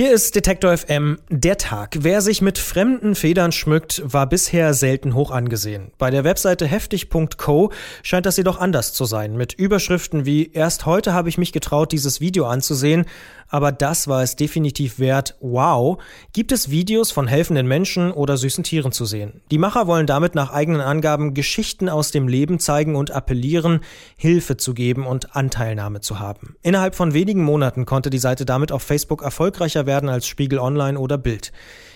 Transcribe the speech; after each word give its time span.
Hier 0.00 0.12
ist 0.12 0.36
Detektor 0.36 0.76
FM 0.76 1.18
der 1.28 1.58
Tag. 1.58 1.96
Wer 2.02 2.20
sich 2.20 2.40
mit 2.40 2.56
fremden 2.58 3.16
Federn 3.16 3.50
schmückt, 3.50 4.00
war 4.04 4.28
bisher 4.28 4.72
selten 4.72 5.12
hoch 5.12 5.32
angesehen. 5.32 5.90
Bei 5.98 6.08
der 6.12 6.22
Webseite 6.22 6.68
heftig.co 6.68 7.72
scheint 8.04 8.24
das 8.24 8.36
jedoch 8.36 8.60
anders 8.60 8.92
zu 8.92 9.06
sein. 9.06 9.36
Mit 9.36 9.54
Überschriften 9.54 10.24
wie 10.24 10.52
Erst 10.52 10.86
heute 10.86 11.14
habe 11.14 11.28
ich 11.28 11.36
mich 11.36 11.52
getraut, 11.52 11.90
dieses 11.90 12.20
Video 12.20 12.46
anzusehen, 12.46 13.06
aber 13.48 13.72
das 13.72 14.06
war 14.06 14.22
es 14.22 14.36
definitiv 14.36 15.00
wert. 15.00 15.34
Wow, 15.40 16.00
gibt 16.32 16.52
es 16.52 16.70
Videos 16.70 17.10
von 17.10 17.26
helfenden 17.26 17.66
Menschen 17.66 18.12
oder 18.12 18.36
süßen 18.36 18.62
Tieren 18.62 18.92
zu 18.92 19.04
sehen. 19.04 19.40
Die 19.50 19.58
Macher 19.58 19.88
wollen 19.88 20.06
damit 20.06 20.36
nach 20.36 20.52
eigenen 20.52 20.80
Angaben 20.80 21.34
Geschichten 21.34 21.88
aus 21.88 22.12
dem 22.12 22.28
Leben 22.28 22.60
zeigen 22.60 22.94
und 22.94 23.10
appellieren, 23.10 23.80
Hilfe 24.16 24.58
zu 24.58 24.74
geben 24.74 25.06
und 25.06 25.34
Anteilnahme 25.34 26.02
zu 26.02 26.20
haben. 26.20 26.54
Innerhalb 26.62 26.94
von 26.94 27.14
wenigen 27.14 27.42
Monaten 27.42 27.84
konnte 27.84 28.10
die 28.10 28.18
Seite 28.18 28.44
damit 28.44 28.70
auf 28.70 28.82
Facebook 28.82 29.22
erfolgreicher 29.22 29.87
werden 29.88 30.08
als 30.08 30.28
Spiegel 30.28 30.60
Online 30.60 30.96
oder 30.96 31.18
Bild. 31.18 31.50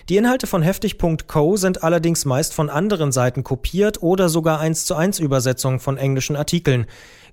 Die 0.09 0.17
Inhalte 0.17 0.47
von 0.47 0.61
heftig.co 0.61 1.55
sind 1.55 1.81
allerdings 1.81 2.25
meist 2.25 2.53
von 2.53 2.69
anderen 2.69 3.13
Seiten 3.13 3.45
kopiert 3.45 4.03
oder 4.03 4.27
sogar 4.27 4.59
eins 4.59 4.83
zu 4.83 4.95
eins 4.95 5.19
Übersetzungen 5.19 5.79
von 5.79 5.95
englischen 5.95 6.35
Artikeln. 6.35 6.87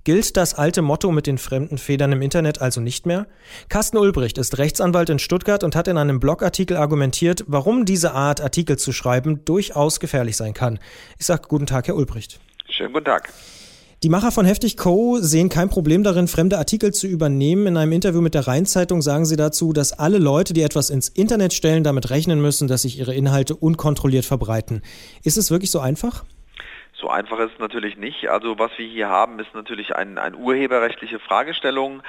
Gilt 0.05 0.37
das 0.37 0.55
alte 0.55 0.81
Motto 0.81 1.11
mit 1.11 1.27
den 1.27 1.37
fremden 1.37 1.77
Federn 1.77 2.13
im 2.13 2.23
Internet 2.23 2.61
also 2.61 2.81
nicht 2.81 3.07
mehr? 3.07 3.27
Carsten 3.69 3.99
Ulbricht 3.99 4.39
ist 4.39 4.57
Rechtsanwalt 4.57 5.11
in 5.11 5.19
Stuttgart 5.19 5.65
und 5.65 5.75
hat 5.75 5.89
in 5.89 5.99
einem 5.99 6.21
Blogartikel 6.21 6.77
argumentiert, 6.77 7.45
warum 7.49 7.85
diese 7.85 8.13
Art 8.13 8.41
Artikel 8.41 8.79
zu 8.79 8.93
schreiben 8.93 9.45
durchaus 9.45 9.99
gefährlich 9.99 10.37
sein 10.37 10.55
kann. 10.55 10.79
Ich 11.19 11.27
sage 11.27 11.43
guten 11.49 11.67
Tag, 11.67 11.89
Herr 11.89 11.97
Ulbricht. 11.97 12.39
Schönen 12.71 12.93
guten 12.93 13.07
Tag. 13.07 13.33
Die 14.03 14.09
Macher 14.09 14.33
von 14.33 14.47
Heftig 14.47 14.79
Co. 14.79 15.19
sehen 15.19 15.51
kein 15.51 15.69
Problem 15.69 16.03
darin, 16.03 16.27
fremde 16.27 16.57
Artikel 16.57 16.91
zu 16.91 17.07
übernehmen. 17.07 17.67
In 17.67 17.77
einem 17.77 17.93
Interview 17.93 18.23
mit 18.23 18.33
der 18.33 18.47
Rheinzeitung 18.47 19.03
sagen 19.03 19.27
sie 19.27 19.37
dazu, 19.37 19.75
dass 19.75 19.93
alle 19.93 20.17
Leute, 20.17 20.55
die 20.55 20.63
etwas 20.63 20.89
ins 20.89 21.11
Internet 21.11 21.53
stellen, 21.53 21.85
damit 21.85 22.09
rechnen 22.09 22.41
müssen, 22.41 22.67
dass 22.67 22.81
sich 22.81 22.99
ihre 22.99 23.13
Inhalte 23.15 23.55
unkontrolliert 23.55 24.25
verbreiten. 24.25 24.81
Ist 25.23 25.37
es 25.37 25.51
wirklich 25.51 25.71
so 25.71 25.81
einfach? 25.81 26.25
So 26.95 27.11
einfach 27.11 27.41
ist 27.41 27.53
es 27.53 27.59
natürlich 27.59 27.99
nicht. 27.99 28.31
Also 28.31 28.59
was 28.59 28.71
wir 28.79 28.87
hier 28.87 29.11
haben, 29.11 29.39
ist 29.39 29.53
natürlich 29.53 29.95
ein, 29.95 30.17
eine 30.17 30.35
urheberrechtliche 30.35 31.19
Fragestellung. 31.19 32.03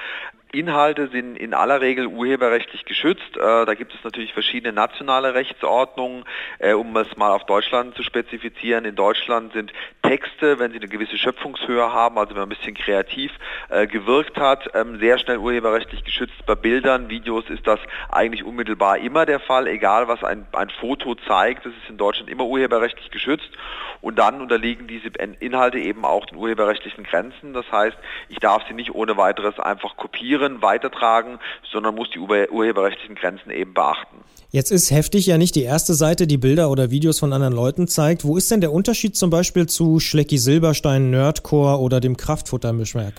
Inhalte 0.52 1.08
sind 1.08 1.36
in 1.38 1.54
aller 1.54 1.80
Regel 1.80 2.06
urheberrechtlich 2.06 2.84
geschützt. 2.84 3.36
Äh, 3.36 3.64
da 3.64 3.72
gibt 3.74 3.94
es 3.94 4.04
natürlich 4.04 4.34
verschiedene 4.34 4.74
nationale 4.74 5.32
Rechtsordnungen, 5.32 6.24
äh, 6.58 6.74
um 6.74 6.94
es 6.98 7.16
mal 7.16 7.30
auf 7.30 7.46
Deutschland 7.46 7.94
zu 7.94 8.02
spezifizieren. 8.02 8.84
In 8.84 8.94
Deutschland 8.94 9.54
sind 9.54 9.72
Texte, 10.02 10.58
wenn 10.58 10.72
sie 10.72 10.76
eine 10.76 10.88
gewisse 10.88 11.16
Schöpfungshöhe 11.16 11.90
haben, 11.94 12.18
also 12.18 12.30
wenn 12.34 12.40
man 12.40 12.50
ein 12.50 12.56
bisschen 12.56 12.74
kreativ 12.74 13.32
äh, 13.70 13.86
gewirkt 13.86 14.36
hat, 14.36 14.68
ähm, 14.74 14.98
sehr 14.98 15.16
schnell 15.16 15.38
urheberrechtlich 15.38 16.04
geschützt. 16.04 16.34
Bei 16.44 16.54
Bildern, 16.54 17.08
Videos 17.08 17.48
ist 17.48 17.66
das 17.66 17.80
eigentlich 18.10 18.44
unmittelbar 18.44 18.98
immer 18.98 19.24
der 19.24 19.40
Fall, 19.40 19.66
egal 19.66 20.06
was 20.06 20.22
ein, 20.22 20.46
ein 20.52 20.68
Foto 20.68 21.14
zeigt, 21.14 21.64
das 21.64 21.72
ist 21.72 21.88
in 21.88 21.96
Deutschland 21.96 22.28
immer 22.28 22.44
urheberrechtlich 22.44 23.10
geschützt. 23.10 23.50
Und 24.02 24.18
dann 24.18 24.40
unterliegen 24.40 24.88
diese 24.88 25.08
Inhalte 25.38 25.78
eben 25.78 26.04
auch 26.04 26.26
den 26.26 26.36
urheberrechtlichen 26.36 27.04
Grenzen. 27.04 27.54
Das 27.54 27.70
heißt, 27.70 27.96
ich 28.28 28.38
darf 28.38 28.66
sie 28.66 28.74
nicht 28.74 28.92
ohne 28.94 29.16
weiteres 29.16 29.60
einfach 29.60 29.96
kopieren 29.96 30.41
kopieren, 30.42 30.62
weitertragen, 30.62 31.38
sondern 31.70 31.94
muss 31.94 32.08
die 32.10 32.18
urheberrechtlichen 32.18 33.14
Grenzen 33.14 33.50
eben 33.50 33.74
beachten. 33.74 34.16
Jetzt 34.50 34.70
ist 34.70 34.90
heftig 34.90 35.26
ja 35.26 35.38
nicht 35.38 35.54
die 35.54 35.62
erste 35.62 35.94
Seite, 35.94 36.26
die 36.26 36.36
Bilder 36.36 36.70
oder 36.70 36.90
Videos 36.90 37.18
von 37.18 37.32
anderen 37.32 37.54
Leuten 37.54 37.88
zeigt. 37.88 38.24
Wo 38.24 38.36
ist 38.36 38.50
denn 38.50 38.60
der 38.60 38.72
Unterschied 38.72 39.16
zum 39.16 39.30
Beispiel 39.30 39.66
zu 39.66 39.98
Schlecki 39.98 40.36
Silberstein, 40.36 41.10
Nerdcore 41.10 41.80
oder 41.80 42.00
dem 42.00 42.16
Kraftfuttermischwerk? 42.16 43.14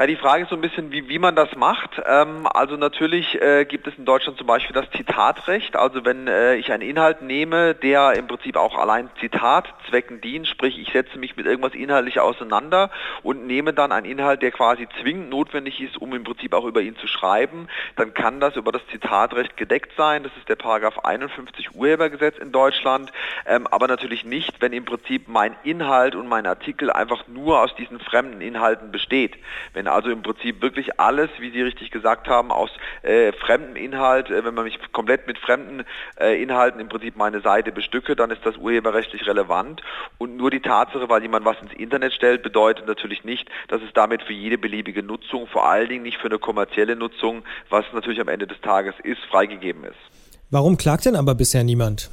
Ja, 0.00 0.06
die 0.06 0.14
Frage 0.14 0.44
ist 0.44 0.50
so 0.50 0.54
ein 0.54 0.60
bisschen, 0.60 0.92
wie, 0.92 1.08
wie 1.08 1.18
man 1.18 1.34
das 1.34 1.56
macht. 1.56 2.00
Ähm, 2.06 2.46
also 2.46 2.76
natürlich 2.76 3.34
äh, 3.42 3.64
gibt 3.64 3.88
es 3.88 3.98
in 3.98 4.04
Deutschland 4.04 4.38
zum 4.38 4.46
Beispiel 4.46 4.72
das 4.72 4.88
Zitatrecht. 4.92 5.74
Also 5.74 6.04
wenn 6.04 6.28
äh, 6.28 6.54
ich 6.54 6.70
einen 6.70 6.88
Inhalt 6.88 7.20
nehme, 7.20 7.74
der 7.74 8.12
im 8.12 8.28
Prinzip 8.28 8.54
auch 8.54 8.78
allein 8.78 9.10
Zitatzwecken 9.18 10.20
dient, 10.20 10.46
sprich 10.46 10.78
ich 10.78 10.92
setze 10.92 11.18
mich 11.18 11.36
mit 11.36 11.46
irgendwas 11.46 11.74
inhaltlich 11.74 12.20
auseinander 12.20 12.92
und 13.24 13.48
nehme 13.48 13.72
dann 13.72 13.90
einen 13.90 14.06
Inhalt, 14.06 14.40
der 14.40 14.52
quasi 14.52 14.86
zwingend 15.02 15.30
notwendig 15.30 15.80
ist, 15.80 15.96
um 15.96 16.14
im 16.14 16.22
Prinzip 16.22 16.54
auch 16.54 16.64
über 16.64 16.80
ihn 16.80 16.94
zu 16.94 17.08
schreiben, 17.08 17.66
dann 17.96 18.14
kann 18.14 18.38
das 18.38 18.54
über 18.54 18.70
das 18.70 18.86
Zitatrecht 18.92 19.56
gedeckt 19.56 19.90
sein. 19.96 20.22
Das 20.22 20.30
ist 20.36 20.48
der 20.48 20.54
Paragraph 20.54 21.00
51 21.00 21.74
Urhebergesetz 21.74 22.38
in 22.38 22.52
Deutschland. 22.52 23.10
Ähm, 23.46 23.66
aber 23.66 23.88
natürlich 23.88 24.24
nicht, 24.24 24.60
wenn 24.60 24.72
im 24.72 24.84
Prinzip 24.84 25.26
mein 25.26 25.56
Inhalt 25.64 26.14
und 26.14 26.28
mein 26.28 26.46
Artikel 26.46 26.88
einfach 26.92 27.26
nur 27.26 27.60
aus 27.60 27.74
diesen 27.74 27.98
fremden 27.98 28.40
Inhalten 28.40 28.92
besteht. 28.92 29.36
Wenn 29.72 29.87
also 29.88 30.10
im 30.10 30.22
Prinzip 30.22 30.62
wirklich 30.62 31.00
alles, 31.00 31.30
wie 31.38 31.50
Sie 31.50 31.62
richtig 31.62 31.90
gesagt 31.90 32.28
haben, 32.28 32.50
aus 32.50 32.70
äh, 33.02 33.32
fremdem 33.32 33.76
Inhalt, 33.76 34.30
äh, 34.30 34.44
wenn 34.44 34.54
man 34.54 34.64
mich 34.64 34.78
komplett 34.92 35.26
mit 35.26 35.38
fremden 35.38 35.84
äh, 36.20 36.40
Inhalten 36.42 36.80
im 36.80 36.88
Prinzip 36.88 37.16
meine 37.16 37.40
Seite 37.40 37.72
bestücke, 37.72 38.16
dann 38.16 38.30
ist 38.30 38.44
das 38.44 38.56
urheberrechtlich 38.56 39.26
relevant. 39.26 39.82
Und 40.18 40.36
nur 40.36 40.50
die 40.50 40.60
Tatsache, 40.60 41.08
weil 41.08 41.22
jemand 41.22 41.44
was 41.44 41.60
ins 41.60 41.72
Internet 41.72 42.12
stellt, 42.12 42.42
bedeutet 42.42 42.86
natürlich 42.86 43.24
nicht, 43.24 43.48
dass 43.68 43.82
es 43.82 43.92
damit 43.94 44.22
für 44.22 44.32
jede 44.32 44.58
beliebige 44.58 45.02
Nutzung, 45.02 45.46
vor 45.46 45.68
allen 45.68 45.88
Dingen 45.88 46.02
nicht 46.02 46.18
für 46.18 46.28
eine 46.28 46.38
kommerzielle 46.38 46.96
Nutzung, 46.96 47.42
was 47.68 47.84
natürlich 47.92 48.20
am 48.20 48.28
Ende 48.28 48.46
des 48.46 48.60
Tages 48.60 48.94
ist, 49.02 49.20
freigegeben 49.30 49.84
ist. 49.84 49.96
Warum 50.50 50.76
klagt 50.76 51.04
denn 51.04 51.16
aber 51.16 51.34
bisher 51.34 51.64
niemand? 51.64 52.10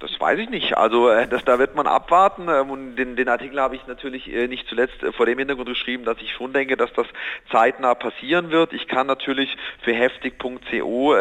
Das 0.00 0.18
weiß 0.18 0.38
ich 0.38 0.48
nicht. 0.48 0.76
Also 0.78 1.10
äh, 1.10 1.28
das, 1.30 1.44
da 1.44 1.58
wird 1.58 1.76
man 1.76 1.86
abwarten. 1.86 2.48
Ähm, 2.48 2.70
und 2.70 2.96
den, 2.96 3.16
den 3.16 3.28
Artikel 3.28 3.60
habe 3.60 3.76
ich 3.76 3.86
natürlich 3.86 4.32
äh, 4.32 4.48
nicht 4.48 4.66
zuletzt 4.66 5.02
äh, 5.02 5.12
vor 5.12 5.26
dem 5.26 5.38
Hintergrund 5.38 5.68
geschrieben, 5.68 6.04
dass 6.04 6.20
ich 6.20 6.32
schon 6.32 6.52
denke, 6.52 6.76
dass 6.76 6.92
das 6.94 7.06
zeitnah 7.52 7.94
passieren 7.94 8.50
wird. 8.50 8.72
Ich 8.72 8.88
kann 8.88 9.06
natürlich 9.06 9.56
für 9.82 9.92
heftig.co 9.92 11.14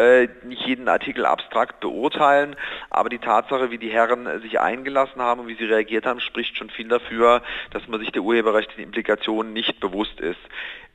nicht 0.44 0.66
jeden 0.66 0.88
Artikel 0.88 1.26
abstrakt 1.26 1.82
beurteilen, 1.82 2.56
aber 2.90 3.10
die 3.10 3.20
Tatsache, 3.20 3.70
wie 3.72 3.78
die 3.78 3.90
Herren 3.90 4.42
sich 4.42 4.60
eingelassen 4.60 5.22
haben 5.22 5.42
und 5.42 5.48
wie 5.48 5.56
sie 5.56 5.66
reagiert 5.66 6.06
haben, 6.06 6.22
spricht 6.22 6.58
schon 6.58 6.70
viel 6.70 6.88
dafür, 6.88 7.42
dass 7.72 7.88
man 7.88 8.00
sich 8.00 8.12
der 8.12 8.22
urheberrechtlichen 8.22 8.86
Implikationen 8.86 9.52
nicht 9.54 9.80
bewusst 9.80 10.20
ist. 10.20 10.40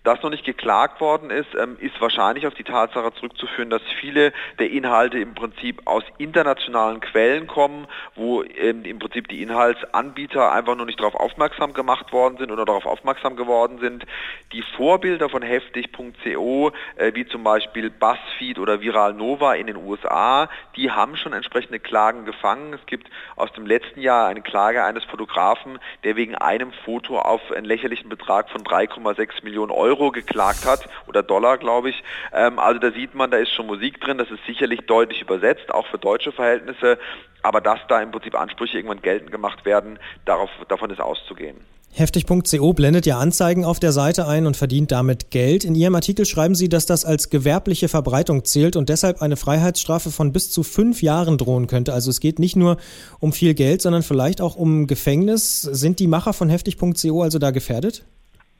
Das 0.05 0.23
noch 0.23 0.28
nicht 0.28 0.44
geklagt 0.44 1.00
worden 1.00 1.31
ist, 1.31 1.55
ähm, 1.59 1.78
ist 1.81 1.99
wahrscheinlich 1.99 2.47
auf 2.47 2.53
die 2.53 2.62
Tatsache 2.62 3.15
zurückzuführen, 3.15 3.71
dass 3.71 3.81
viele 4.00 4.34
der 4.59 4.71
Inhalte 4.71 5.19
im 5.19 5.34
Prinzip 5.34 5.81
aus 5.87 6.05
internationalen 6.19 7.00
Quellen 7.00 7.47
kommen, 7.47 7.74
wo 8.15 8.43
ähm, 8.43 8.85
im 8.85 8.99
Prinzip 8.99 9.29
die 9.29 9.43
Inhaltsanbieter 9.43 10.53
einfach 10.53 10.77
nur 10.77 10.87
nicht 10.87 11.01
darauf 11.01 11.15
aufmerksam 11.15 11.73
gemacht 11.73 12.12
worden 12.12 12.37
sind 12.39 12.51
oder 12.51 12.65
darauf 12.65 12.87
aufmerksam 12.87 13.37
geworden 13.37 13.79
sind. 13.79 14.05
Die 14.53 14.62
Vorbilder 14.77 15.29
von 15.29 15.43
heftig.co, 15.43 16.73
äh, 16.97 17.12
wie 17.15 17.27
zum 17.27 17.45
Beispiel 17.45 17.91
BuzzFeed 17.91 18.59
oder 18.59 18.81
Viral 18.81 19.15
Nova 19.15 19.55
in 19.55 19.67
den 19.67 19.77
USA, 19.77 20.49
die 20.77 20.91
haben 20.91 21.17
schon 21.17 21.33
entsprechende 21.33 21.79
Klagen 21.79 22.25
gefangen. 22.25 22.73
Es 22.75 22.85
gibt 22.87 23.09
aus 23.37 23.53
dem 23.53 23.67
letzten 23.67 24.01
Jahr 24.01 24.29
eine 24.29 24.43
Klage 24.43 24.85
eines 24.85 25.05
Fotografen, 25.05 25.79
der 26.05 26.17
wegen 26.17 26.35
einem 26.35 26.73
Foto 26.85 27.19
auf 27.19 27.41
einen 27.53 27.67
lächerlichen 27.67 28.09
Betrag 28.09 28.51
von 28.51 28.62
3,6 28.62 29.45
Millionen 29.45 29.71
Euro 29.71 29.95
Euro 29.95 30.11
geklagt 30.11 30.67
hat 30.67 30.89
oder 31.06 31.23
Dollar, 31.23 31.59
glaube 31.59 31.91
ich. 31.91 32.03
Ähm, 32.33 32.59
also 32.59 32.81
da 32.81 32.91
sieht 32.91 33.15
man, 33.15 33.31
da 33.31 33.39
ist 33.39 33.53
schon 33.53 33.67
Musik 33.67 34.01
drin, 34.01 34.19
das 34.19 34.31
ist 34.31 34.45
sicherlich 34.47 34.81
deutlich 34.87 35.23
übersetzt, 35.23 35.73
auch 35.73 35.87
für 35.87 35.99
deutsche 35.99 36.33
Verhältnisse. 36.33 36.99
Aber 37.44 37.60
dass 37.60 37.78
da 37.88 38.00
im 38.00 38.10
Prinzip 38.10 38.34
Ansprüche 38.34 38.78
irgendwann 38.78 39.03
geltend 39.03 39.31
gemacht 39.31 39.66
werden, 39.66 39.99
darauf, 40.25 40.49
davon 40.69 40.88
ist 40.88 41.00
auszugehen. 41.00 41.59
Heftig.co 41.93 42.72
blendet 42.72 43.05
ja 43.05 43.19
Anzeigen 43.19 43.66
auf 43.66 43.78
der 43.78 43.93
Seite 43.93 44.27
ein 44.27 44.47
und 44.47 44.56
verdient 44.56 44.91
damit 44.91 45.31
Geld. 45.31 45.62
In 45.62 45.75
Ihrem 45.75 45.94
Artikel 45.94 46.25
schreiben 46.25 46.55
Sie, 46.55 46.71
dass 46.71 46.87
das 46.87 47.05
als 47.05 47.28
gewerbliche 47.28 47.88
Verbreitung 47.88 48.44
zählt 48.44 48.77
und 48.77 48.88
deshalb 48.88 49.21
eine 49.21 49.37
Freiheitsstrafe 49.37 50.10
von 50.10 50.32
bis 50.32 50.50
zu 50.50 50.62
fünf 50.62 51.03
Jahren 51.03 51.37
drohen 51.37 51.66
könnte. 51.66 51.93
Also 51.93 52.10
es 52.10 52.19
geht 52.19 52.38
nicht 52.38 52.56
nur 52.56 52.78
um 53.21 53.34
viel 53.34 53.53
Geld, 53.53 53.82
sondern 53.82 54.03
vielleicht 54.03 54.41
auch 54.41 54.56
um 54.56 54.87
Gefängnis. 54.87 55.61
Sind 55.61 56.00
die 56.00 56.09
Macher 56.09 56.32
von 56.32 56.49
Heftig.co 56.49 57.22
also 57.22 57.38
da 57.38 57.50
gefährdet? 57.50 58.05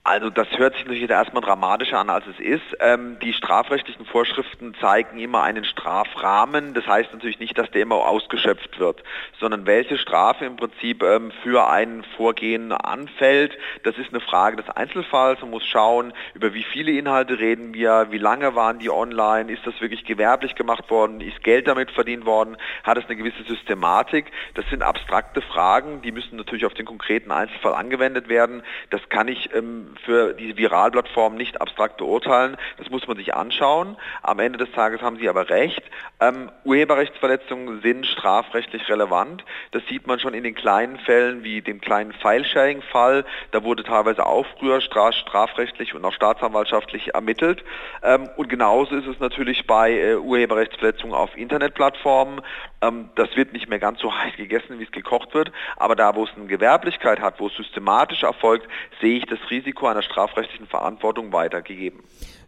Also 0.07 0.29
das 0.29 0.47
hört 0.59 0.75
sich 0.75 0.85
natürlich 0.85 1.09
erstmal 1.09 1.43
dramatischer 1.43 1.99
an, 1.99 2.11
als 2.11 2.27
es 2.27 2.39
ist. 2.39 2.77
Ähm, 2.81 3.17
die 3.21 3.33
strafrechtlichen 3.33 4.05
Vorschriften 4.05 4.75
zeigen 4.79 5.19
immer 5.19 5.43
einen 5.43 5.65
Strafrahmen. 5.65 6.75
Das 6.75 6.87
heißt 6.87 7.15
natürlich 7.15 7.39
nicht, 7.39 7.57
dass 7.57 7.71
der 7.71 7.81
immer 7.81 7.95
ausgeschöpft 7.95 8.79
wird, 8.79 9.03
sondern 9.41 9.65
welche 9.65 9.97
Strafe 9.97 10.45
im 10.45 10.57
Prinzip 10.57 11.03
ähm, 11.03 11.33
für 11.43 11.71
ein 11.71 12.05
Vorgehen 12.19 12.71
anfällt. 12.73 13.57
Das 13.85 13.97
ist 13.97 14.11
eine 14.11 14.21
Frage 14.21 14.59
des 14.59 14.69
Einzelfalls. 14.69 15.41
Man 15.41 15.49
muss 15.49 15.65
schauen, 15.65 16.13
über 16.35 16.53
wie 16.53 16.65
viele 16.65 16.93
Inhalte 16.93 17.39
reden 17.39 17.73
wir, 17.73 18.09
wie 18.11 18.19
lange 18.19 18.55
waren 18.55 18.81
die 18.81 18.91
online, 18.91 19.51
ist 19.51 19.67
das 19.67 19.81
wirklich 19.81 20.05
gewerblich 20.05 20.55
gemacht 20.55 20.91
worden, 20.91 21.23
ist 21.23 21.43
Geld 21.43 21.67
damit 21.67 21.91
verdient 21.91 22.27
worden, 22.27 22.59
hat 22.83 22.99
es 22.99 23.07
eine 23.07 23.17
gewisse 23.17 23.43
Systematik. 23.45 24.31
Das 24.53 24.69
sind 24.69 24.83
abstrakte 24.83 25.41
Fragen, 25.41 26.03
die 26.03 26.13
müssen 26.13 26.37
natürlich 26.37 26.67
auf 26.67 26.75
den 26.75 26.85
konkreten 26.85 27.31
Einzelfall 27.31 27.73
angewendet 27.73 28.29
werden. 28.29 28.63
Das 28.91 29.01
kann 29.09 29.29
ich 29.29 29.49
ähm, 29.55 29.94
für 29.97 30.35
diese 30.35 30.57
Viralplattform 30.57 31.37
nicht 31.37 31.61
abstrakt 31.61 31.97
beurteilen. 31.99 32.57
Das 32.79 32.91
muss 32.91 33.07
man 33.07 33.17
sich 33.17 33.35
anschauen. 33.35 33.97
Am 34.23 34.39
Ende 34.39 34.59
des 34.59 34.71
Tages 34.73 35.03
haben 35.03 35.19
Sie 35.19 35.29
aber 35.29 35.49
recht. 35.49 35.83
Ähm, 36.21 36.51
Urheberrechtsverletzungen 36.65 37.83
sind 37.83 38.07
strafrechtlich 38.07 38.89
relevant. 38.89 39.45
Das 39.73 39.83
sieht 39.89 40.07
man 40.07 40.19
schon 40.19 40.35
in 40.35 40.45
den 40.45 40.55
kleinen 40.55 40.99
Fällen 40.99 41.45
wie 41.45 41.61
dem 41.61 41.81
kleinen 41.81 42.13
File-Sharing-Fall. 42.13 43.25
Da 43.51 43.63
wurde 43.65 43.83
teilweise 43.83 44.25
auch 44.27 44.47
früher 44.59 44.81
strafrechtlich 44.81 45.95
und 45.95 46.05
auch 46.05 46.13
staatsanwaltschaftlich 46.13 47.15
ermittelt. 47.15 47.65
Ähm, 48.03 48.29
und 48.37 48.49
genauso 48.49 48.97
ist 48.97 49.07
es 49.07 49.21
natürlich 49.21 49.67
bei 49.67 49.93
äh, 49.93 50.17
Urheberrechtsverletzungen 50.17 51.15
auf 51.15 51.37
Internetplattformen. 51.37 52.41
Ähm, 52.81 53.11
das 53.15 53.35
wird 53.37 53.53
nicht 53.53 53.69
mehr 53.69 53.79
ganz 53.79 54.01
so 54.01 54.13
heiß 54.19 54.37
gegessen, 54.37 54.79
wie 54.79 54.85
es 54.85 54.93
gekocht 54.93 55.35
wird. 55.35 55.53
Aber 55.77 55.97
da, 55.97 56.15
wo 56.15 56.25
es 56.25 56.31
eine 56.37 56.47
Gewerblichkeit 56.47 57.21
hat, 57.21 57.41
wo 57.41 57.49
es 57.49 57.55
systematisch 57.55 58.23
erfolgt, 58.23 58.69
sehe 59.01 59.19
ich 59.19 59.27
das 59.27 59.39
Risiko 59.51 59.84
einer 59.91 60.03
strafrechtlichen 60.03 60.67
Verantwortung 60.67 61.33
weitergegeben. 61.33 62.01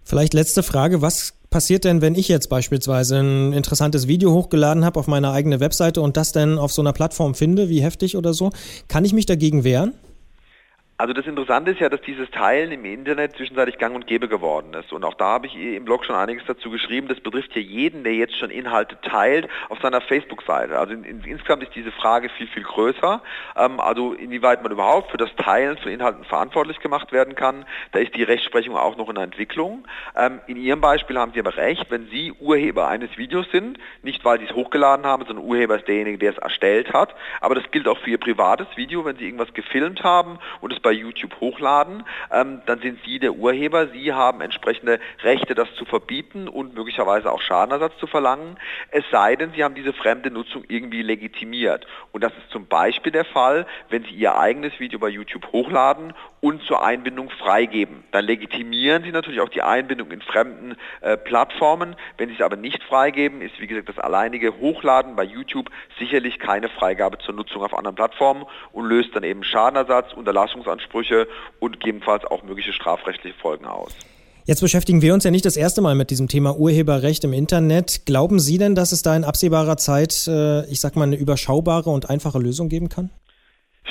Vielleicht 0.05 0.35
letzte 0.35 0.63
Frage. 0.63 1.03
Was 1.03 1.35
passiert 1.51 1.85
denn, 1.85 2.01
wenn 2.01 2.15
ich 2.15 2.29
jetzt 2.29 2.49
beispielsweise 2.49 3.19
ein 3.19 3.53
interessantes 3.53 4.07
Video 4.07 4.33
hochgeladen 4.33 4.85
habe 4.85 5.01
auf 5.01 5.07
meine 5.07 5.31
eigene 5.31 5.59
Webseite 5.59 6.01
und 6.01 6.17
das 6.17 6.33
dann 6.33 6.59
auf 6.59 6.73
so 6.73 6.83
einer 6.83 6.93
Plattform 6.93 7.35
finde, 7.35 7.69
wie 7.69 7.83
heftig 7.83 8.17
oder 8.17 8.33
so? 8.33 8.51
Kann 8.89 9.05
ich 9.05 9.13
mich 9.13 9.27
dagegen 9.27 9.65
wehren? 9.65 9.95
Also 10.99 11.13
das 11.13 11.27
Interessante 11.27 11.73
ist 11.73 11.81
ja, 11.81 11.91
dass 11.91 12.01
dieses 12.01 12.31
Teilen 12.31 12.73
im 12.73 12.87
Internet 12.87 13.37
zwischenzeitlich 13.37 13.77
gang 13.77 13.95
und 13.95 14.07
gäbe 14.07 14.29
geworden 14.29 14.73
ist. 14.73 14.95
Und 14.95 15.05
auch 15.05 15.13
da 15.13 15.27
habe 15.27 15.47
ich 15.47 15.55
im 15.55 15.85
Blog 15.85 16.07
schon 16.07 16.17
einiges 16.17 16.47
dazu 16.47 16.71
geschrieben. 16.71 17.07
Das 17.09 17.21
betrifft 17.21 17.55
ja 17.55 17.61
jeden, 17.61 18.03
der 18.03 18.15
jetzt 18.15 18.35
schon 18.39 18.49
Inhalte 18.49 18.99
teilt 19.03 19.47
auf 19.69 19.79
seiner 19.83 20.01
Facebook-Seite. 20.01 20.79
Also 20.79 20.95
in, 20.95 21.05
in, 21.05 21.23
insgesamt 21.23 21.65
ist 21.65 21.75
diese 21.75 21.93
Frage 21.93 22.31
viel, 22.31 22.47
viel 22.47 22.63
größer. 22.63 23.21
Ähm, 23.57 23.79
also 23.79 24.15
inwieweit 24.15 24.63
man 24.63 24.73
überhaupt 24.73 25.11
für 25.11 25.19
das 25.19 25.29
Teilen 25.37 25.77
von 25.77 25.93
Inhalten 25.93 26.25
verantwortlich 26.25 26.81
gemacht 26.81 27.13
werden 27.13 27.35
kann, 27.35 27.67
da 27.93 27.99
ist 27.99 28.15
die 28.15 28.23
Rechtsprechung 28.23 28.75
auch 28.75 28.97
noch 28.97 29.11
in 29.11 29.17
der 29.17 29.25
Entwicklung. 29.25 29.87
Ähm, 30.17 30.41
in 30.47 30.57
Ihrem 30.57 30.81
Beispiel 30.81 31.19
haben 31.19 31.33
Sie 31.35 31.41
aber 31.41 31.55
recht, 31.59 31.91
wenn 31.91 32.07
Sie 32.07 32.33
Urheber 32.41 32.89
eines 32.89 33.19
Videos 33.19 33.45
sind, 33.53 33.79
nicht 34.03 34.25
weil 34.25 34.39
Sie 34.39 34.47
es 34.47 34.55
hochgeladen 34.55 35.05
haben, 35.05 35.27
sondern 35.27 35.45
Urheber 35.45 35.77
ist 35.77 35.89
derjenige, 35.89 36.17
der 36.17 36.33
es 36.33 36.39
erstellt 36.39 36.95
hat. 36.95 37.15
Aber 37.43 37.55
das 37.55 37.71
gilt 37.71 37.87
auch 37.87 37.99
für 37.99 38.09
Ihr 38.09 38.19
privates 38.19 38.69
Video, 38.77 39.05
wenn 39.05 39.17
Sie 39.17 39.27
irgendwas 39.27 39.53
gefilmt 39.53 40.03
haben 40.03 40.39
und 40.63 40.73
es 40.73 40.86
bei 40.87 40.93
YouTube 40.93 41.41
hochladen, 41.41 42.05
ähm, 42.31 42.63
dann 42.67 42.79
sind 42.79 43.01
Sie 43.05 43.19
der 43.19 43.33
Urheber. 43.33 43.89
Sie 43.89 44.13
haben 44.13 44.41
entsprechende 44.41 45.01
Rechte, 45.25 45.57
das 45.57 45.67
zu 45.75 45.85
verbieten 45.85 46.47
und 46.47 46.75
möglicherweise 46.75 47.33
auch 47.33 47.41
Schadenersatz 47.41 47.99
zu 47.99 48.07
verlangen. 48.07 48.57
Es 48.93 49.03
sei 49.11 49.35
denn, 49.35 49.51
Sie 49.51 49.65
haben 49.65 49.75
diese 49.75 49.93
fremde 49.93 50.31
Nutzung 50.31 50.63
irgendwie 50.69 51.03
legitimiert. 51.03 51.89
Und 52.13 52.23
das 52.23 52.33
ist 52.35 52.51
zum 52.53 52.69
Beispiel 52.69 53.11
der 53.11 53.25
Fall, 53.25 53.67
wenn 53.91 54.05
Sie 54.05 54.11
Ihr 54.11 54.39
eigenes 54.39 54.79
Video 54.79 55.01
bei 55.01 55.09
YouTube 55.09 55.51
hochladen 55.51 56.13
und 56.41 56.63
zur 56.63 56.85
Einbindung 56.85 57.31
freigeben. 57.31 58.05
Dann 58.13 58.25
legitimieren 58.25 59.03
Sie 59.03 59.11
natürlich 59.11 59.41
auch 59.41 59.49
die 59.49 59.63
Einbindung 59.63 60.13
in 60.13 60.21
fremden 60.21 60.77
äh, 61.01 61.17
Plattformen. 61.17 61.97
Wenn 62.19 62.29
Sie 62.29 62.37
es 62.37 62.41
aber 62.41 62.55
nicht 62.55 62.85
freigeben, 62.85 63.41
ist 63.41 63.59
wie 63.59 63.67
gesagt 63.67 63.89
das 63.89 63.99
alleinige 63.99 64.57
Hochladen 64.61 65.17
bei 65.17 65.25
YouTube 65.25 65.71
sicherlich 65.99 66.39
keine 66.39 66.69
Freigabe 66.69 67.19
zur 67.19 67.35
Nutzung 67.35 67.63
auf 67.63 67.77
anderen 67.77 67.97
Plattformen 67.97 68.45
und 68.71 68.87
löst 68.87 69.17
dann 69.17 69.25
eben 69.25 69.43
Schadenersatz, 69.43 70.13
Unterlassungsansprüche 70.77 71.29
und 71.61 71.81
gegebenenfalls 71.81 72.25
auch 72.25 72.43
mögliche 72.43 72.73
strafrechtliche 72.73 73.37
Folgen 73.39 73.67
aus. 73.67 73.97
Jetzt 74.45 74.61
beschäftigen 74.61 75.03
wir 75.03 75.13
uns 75.13 75.25
ja 75.25 75.33
nicht 75.33 75.45
das 75.45 75.57
erste 75.57 75.81
Mal 75.81 75.97
mit 75.97 76.11
diesem 76.11 76.29
Thema 76.29 76.57
Urheberrecht 76.57 77.25
im 77.25 77.33
Internet. 77.33 78.07
Glauben 78.07 78.39
Sie 78.39 78.59
denn, 78.59 78.77
dass 78.77 78.93
es 78.93 79.03
da 79.03 79.17
in 79.17 79.25
absehbarer 79.25 79.77
Zeit, 79.77 80.29
äh, 80.29 80.65
ich 80.71 80.81
sag 80.81 80.95
mal, 80.95 81.03
eine 81.03 81.17
überschaubare 81.17 81.91
und 81.91 82.09
einfache 82.11 82.39
Lösung 82.39 82.69
geben 82.69 82.89
kann? 82.89 83.11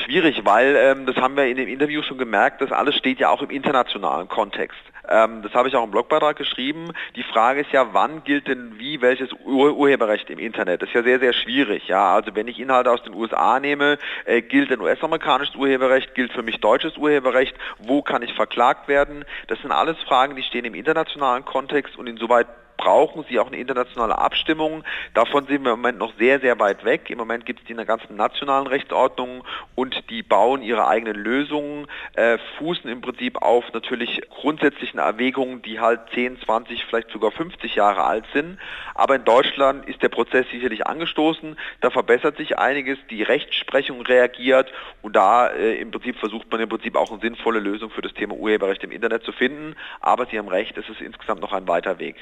Schwierig, 0.06 0.42
weil 0.46 0.76
ähm, 0.78 1.06
das 1.06 1.18
haben 1.18 1.36
wir 1.36 1.46
in 1.48 1.58
dem 1.58 1.68
Interview 1.68 2.04
schon 2.04 2.18
gemerkt, 2.18 2.62
das 2.62 2.72
alles 2.72 2.96
steht 2.96 3.20
ja 3.20 3.30
auch 3.30 3.42
im 3.42 3.50
internationalen 3.50 4.30
Kontext. 4.30 4.80
Ähm, 5.10 5.42
das 5.42 5.54
habe 5.54 5.68
ich 5.68 5.76
auch 5.76 5.84
im 5.84 5.92
Blogbeitrag 5.92 6.36
geschrieben. 6.36 6.92
Die 7.16 7.24
Frage 7.24 7.62
ist 7.62 7.72
ja, 7.72 7.94
wann 7.94 8.24
gilt 8.24 8.48
denn 8.48 8.80
wie 8.80 9.02
welches 9.02 9.32
Ur 9.44 9.76
Urheberrecht 9.76 10.30
im 10.30 10.40
Internet? 10.40 10.82
Das 10.82 10.90
ist 10.90 10.96
ja 10.96 11.04
sehr, 11.04 11.20
sehr 11.20 11.34
schwierig. 11.34 11.88
Ja, 11.88 12.16
also 12.16 12.36
wenn 12.36 12.48
ich 12.48 12.60
Inhalte 12.60 12.92
aus 12.92 13.04
den 13.04 13.14
USA 13.14 13.60
nehme, 13.60 13.98
äh, 14.26 14.42
gilt 14.42 14.72
ein 14.72 14.82
US-amerikanisches 14.82 15.56
Urheberrecht, 15.56 16.16
gilt 16.16 16.34
für 16.34 16.44
mich 16.44 16.60
deutsches 16.60 16.98
Urheberrecht. 16.98 17.56
Wo 17.80 18.02
kann 18.02 18.22
ich 18.22 18.34
verklagt 18.34 18.88
werden? 18.88 19.26
Das 19.48 19.60
sind 19.62 19.72
alles 19.72 19.98
Fragen, 20.04 20.36
die 20.36 20.44
stehen 20.44 20.66
im 20.66 20.76
internationalen 20.76 21.46
Kontext 21.46 21.98
und 21.98 22.08
insoweit 22.08 22.48
brauchen 22.86 23.26
sie 23.28 23.40
auch 23.40 23.48
eine 23.48 23.58
internationale 23.58 24.16
Abstimmung. 24.16 24.84
Davon 25.16 25.48
sind 25.48 25.64
wir 25.64 25.74
im 25.74 25.80
Moment 25.80 25.98
noch 25.98 26.14
sehr, 26.20 26.40
sehr 26.40 26.60
weit 26.60 26.86
weg. 26.86 27.10
Im 27.10 27.18
Moment 27.18 27.44
gibt 27.44 27.62
es 27.62 27.66
die 27.66 27.72
in 27.72 27.78
der 27.78 27.88
ganzen 27.88 28.16
nationalen 28.16 28.68
Rechtsordnung 28.68 29.44
und 29.74 30.08
die 30.12 30.22
bauen 30.22 30.62
ihre 30.62 30.88
eigenen 30.88 31.16
Lösungen, 31.16 31.88
äh, 32.14 32.38
fußen 32.60 32.88
im 32.88 33.02
Prinzip 33.02 33.42
auf 33.42 33.74
natürlich 33.74 34.22
grundsätzlichen 34.30 35.00
Erwägungen, 35.00 35.64
die 35.64 35.80
halt 35.80 36.02
10, 36.14 36.40
20, 36.42 36.86
vielleicht 36.86 37.10
sogar 37.10 37.32
50 37.32 37.74
Jahre 37.74 38.04
alt 38.04 38.26
sind. 38.34 38.60
Aber 38.94 39.16
in 39.16 39.26
Deutschland 39.26 39.90
ist 39.90 40.04
der 40.04 40.10
Prozess 40.10 40.46
sicherlich 40.52 40.86
angestoßen. 40.86 41.58
Da 41.82 41.90
verbessert 41.90 42.38
sich 42.38 42.60
einiges. 42.60 43.00
Die 43.10 43.24
Rechtsprechung 43.24 44.02
reagiert 44.02 44.72
und 45.02 45.16
da 45.16 45.48
äh, 45.48 45.74
im 45.82 45.90
Prinzip 45.90 46.20
versucht 46.20 46.52
man 46.52 46.62
im 46.62 46.70
Prinzip 46.70 46.96
auch 46.96 47.10
eine 47.10 47.20
sinnvolle 47.20 47.60
Lösung 47.60 47.90
für 47.90 48.04
das 48.04 48.14
Thema 48.14 48.36
Urheberrecht 48.36 48.84
im 48.84 48.92
Internet 48.92 49.24
zu 49.24 49.32
finden. 49.32 49.76
Aber 50.02 50.28
Sie 50.28 50.38
haben 50.38 50.50
recht, 50.50 50.78
es 50.78 50.88
ist 50.88 51.02
insgesamt 51.02 51.42
noch 51.42 51.52
ein 51.52 51.68
weiter 51.68 51.98
Weg. 51.98 52.18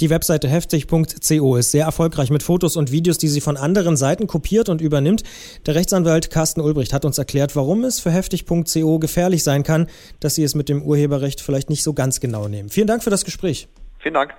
Die 0.00 0.08
Webseite 0.08 0.48
heftig.co 0.48 1.56
ist 1.56 1.70
sehr 1.72 1.84
erfolgreich 1.84 2.30
mit 2.30 2.42
Fotos 2.42 2.76
und 2.76 2.90
Videos, 2.90 3.18
die 3.18 3.28
sie 3.28 3.42
von 3.42 3.58
anderen 3.58 3.98
Seiten 3.98 4.26
kopiert 4.26 4.70
und 4.70 4.80
übernimmt. 4.80 5.22
Der 5.66 5.74
Rechtsanwalt 5.74 6.30
Carsten 6.30 6.62
Ulbricht 6.62 6.94
hat 6.94 7.04
uns 7.04 7.18
erklärt, 7.18 7.54
warum 7.54 7.84
es 7.84 8.00
für 8.00 8.10
heftig.co 8.10 8.98
gefährlich 8.98 9.44
sein 9.44 9.62
kann, 9.62 9.88
dass 10.18 10.36
sie 10.36 10.42
es 10.42 10.54
mit 10.54 10.70
dem 10.70 10.82
Urheberrecht 10.82 11.42
vielleicht 11.42 11.68
nicht 11.68 11.82
so 11.82 11.92
ganz 11.92 12.20
genau 12.20 12.48
nehmen. 12.48 12.70
Vielen 12.70 12.86
Dank 12.86 13.04
für 13.04 13.10
das 13.10 13.26
Gespräch. 13.26 13.68
Vielen 13.98 14.14
Dank. 14.14 14.34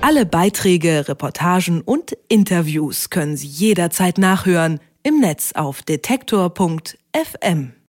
Alle 0.00 0.24
Beiträge, 0.24 1.06
Reportagen 1.08 1.82
und 1.82 2.16
Interviews 2.28 3.10
können 3.10 3.36
Sie 3.36 3.46
jederzeit 3.46 4.16
nachhören 4.16 4.80
im 5.02 5.20
Netz 5.20 5.52
auf 5.54 5.82
detektor.fm. 5.82 7.72